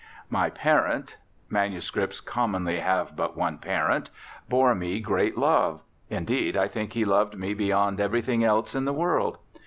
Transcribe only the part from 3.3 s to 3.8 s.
one